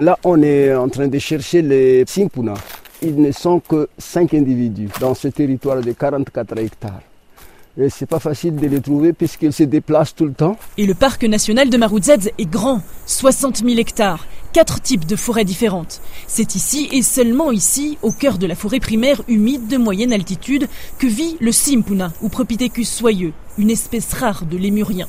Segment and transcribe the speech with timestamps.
[0.00, 2.54] Là, on est en train de chercher les Simpuna.
[3.02, 7.02] Ils ne sont que 5 individus dans ce territoire de 44 hectares.
[7.76, 10.56] Et c'est pas facile de les trouver puisqu'ils se déplacent tout le temps.
[10.76, 15.44] Et le parc national de Maroudzedz est grand, 60 000 hectares, quatre types de forêts
[15.44, 16.00] différentes.
[16.28, 20.68] C'est ici et seulement ici, au cœur de la forêt primaire humide de moyenne altitude,
[21.00, 25.08] que vit le Simpuna ou Propithecus soyeux, une espèce rare de lémurien.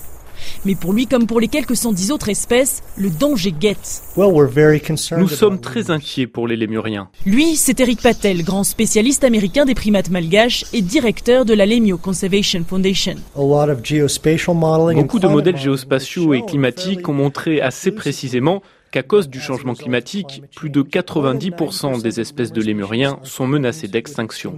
[0.66, 4.02] Mais pour lui, comme pour les quelques 110 autres espèces, le danger guette.
[4.18, 7.10] Nous sommes très inquiets pour les lémuriens.
[7.26, 11.98] Lui, c'est Eric Patel, grand spécialiste américain des primates malgaches et directeur de la Lemio
[11.98, 13.16] Conservation Foundation.
[13.36, 18.62] Beaucoup de modèles géospatiaux et climatiques ont montré assez précisément
[18.92, 24.56] qu'à cause du changement climatique, plus de 90% des espèces de lémuriens sont menacées d'extinction.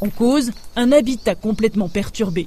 [0.00, 2.46] En cause, un habitat complètement perturbé.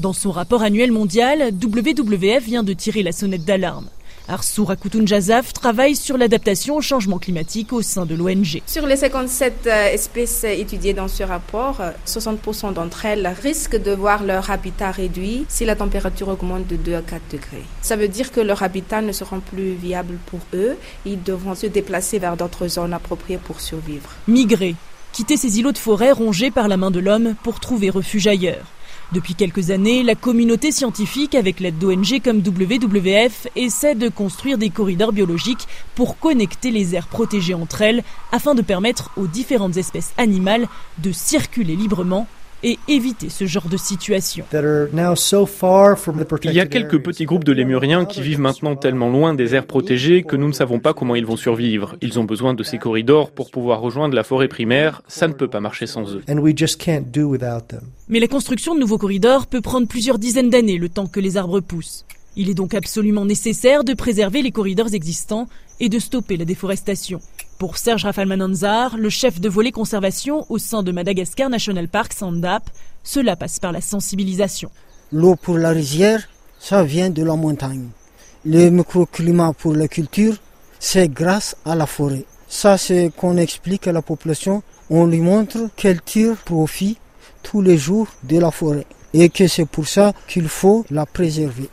[0.00, 3.88] Dans son rapport annuel mondial, WWF vient de tirer la sonnette d'alarme.
[4.28, 4.72] Arsour
[5.04, 8.62] Jazaf travaille sur l'adaptation au changement climatique au sein de l'ONG.
[8.66, 14.22] Sur les 57 euh, espèces étudiées dans ce rapport, 60% d'entre elles risquent de voir
[14.22, 17.64] leur habitat réduit si la température augmente de 2 à 4 degrés.
[17.82, 20.76] Ça veut dire que leur habitat ne sera plus viable pour eux.
[21.06, 24.10] Ils devront se déplacer vers d'autres zones appropriées pour survivre.
[24.28, 24.76] Migrer,
[25.12, 28.66] quitter ces îlots de forêt rongés par la main de l'homme pour trouver refuge ailleurs.
[29.12, 34.68] Depuis quelques années, la communauté scientifique, avec l'aide d'ONG comme WWF, essaie de construire des
[34.68, 40.12] corridors biologiques pour connecter les aires protégées entre elles afin de permettre aux différentes espèces
[40.18, 42.26] animales de circuler librement
[42.62, 44.44] et éviter ce genre de situation.
[44.52, 49.66] Il y a quelques petits groupes de lémuriens qui vivent maintenant tellement loin des aires
[49.66, 51.96] protégées que nous ne savons pas comment ils vont survivre.
[52.00, 55.02] Ils ont besoin de ces corridors pour pouvoir rejoindre la forêt primaire.
[55.08, 56.22] Ça ne peut pas marcher sans eux.
[58.08, 61.36] Mais la construction de nouveaux corridors peut prendre plusieurs dizaines d'années le temps que les
[61.36, 62.04] arbres poussent.
[62.36, 65.48] Il est donc absolument nécessaire de préserver les corridors existants
[65.80, 67.20] et de stopper la déforestation.
[67.58, 72.70] Pour Serge Rafalmananzar, le chef de volet conservation au sein de Madagascar National Park Sandap,
[73.02, 74.70] cela passe par la sensibilisation.
[75.12, 77.88] L'eau pour la rizière, ça vient de la montagne.
[78.44, 80.36] Le microclimat pour la culture,
[80.78, 82.24] c'est grâce à la forêt.
[82.48, 84.62] Ça, c'est qu'on explique à la population.
[84.90, 86.96] On lui montre qu'elle tire profit
[87.42, 91.68] tous les jours de la forêt et que c'est pour ça qu'il faut la préserver.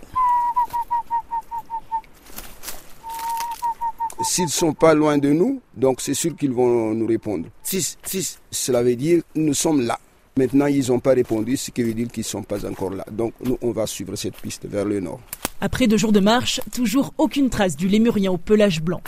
[4.28, 7.48] S'ils sont pas loin de nous, donc c'est sûr qu'ils vont nous répondre.
[7.64, 10.00] Si, si, cela veut dire nous sommes là.
[10.38, 13.06] Maintenant, ils n'ont pas répondu, ce qui veut dire qu'ils ne sont pas encore là.
[13.10, 15.22] Donc, nous, on va suivre cette piste vers le nord.
[15.62, 19.02] Après deux jours de marche, toujours aucune trace du lémurien au pelage blanc.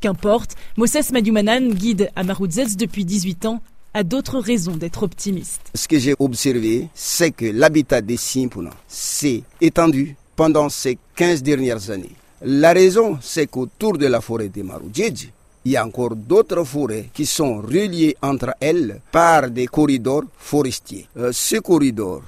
[0.00, 3.62] Qu'importe, Moses Madumanan, guide à Maroudzez depuis 18 ans,
[3.94, 5.62] a d'autres raisons d'être optimiste.
[5.74, 11.88] Ce que j'ai observé, c'est que l'habitat des Simpuna s'est étendu pendant ces 15 dernières
[11.88, 12.12] années.
[12.42, 15.30] La raison, c'est qu'autour de la forêt de Maroudjedji,
[15.64, 21.08] il y a encore d'autres forêts qui sont reliées entre elles par des corridors forestiers.
[21.16, 22.22] Euh, ce corridor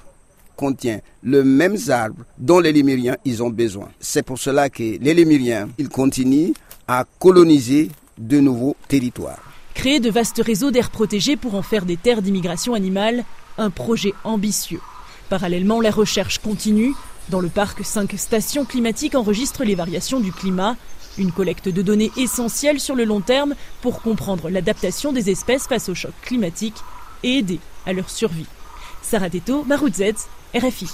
[0.55, 3.89] contient les mêmes arbres dont les Lémuriens ont besoin.
[3.99, 6.53] C'est pour cela que les Lémuriens continuent
[6.87, 9.43] à coloniser de nouveaux territoires.
[9.75, 13.23] Créer de vastes réseaux d'aires protégées pour en faire des terres d'immigration animale,
[13.57, 14.81] un projet ambitieux.
[15.29, 16.93] Parallèlement, la recherche continue
[17.29, 20.75] dans le parc, cinq stations climatiques enregistrent les variations du climat,
[21.17, 25.89] une collecte de données essentielles sur le long terme pour comprendre l'adaptation des espèces face
[25.89, 26.77] au choc climatique
[27.23, 28.47] et aider à leur survie.
[29.01, 30.15] Sarah Teto, Maroudzet,
[30.55, 30.87] RFI.